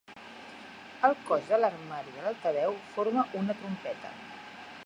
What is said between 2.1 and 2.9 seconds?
de l'altaveu